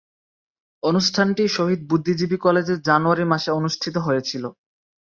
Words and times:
অনুষ্ঠানটি 0.83 1.43
শহীদ 1.47 1.81
বুদ্ধিজীবী 1.89 2.37
কলেজে 2.37 2.75
জানুয়ারি 2.87 3.25
মাসে 3.25 3.49
অনুষ্ঠিত 3.51 3.95
হয়েছিলো। 3.97 4.49